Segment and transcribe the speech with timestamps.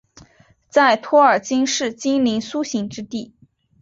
[0.67, 3.35] 在托尔金是精灵苏醒之地。